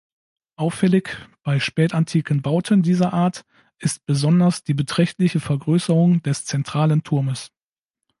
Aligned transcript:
Auffällig 0.55 1.15
bei 1.43 1.59
spätantiken 1.59 2.41
Bauten 2.41 2.81
dieser 2.81 3.13
Art 3.13 3.45
ist 3.77 4.03
besonders 4.07 4.63
die 4.63 4.73
beträchtliche 4.73 5.39
Vergrößerung 5.39 6.23
des 6.23 6.43
zentralen 6.43 7.03
Turmes. 7.03 7.51